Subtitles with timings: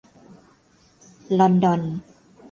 [1.39, 1.81] ลอนดอน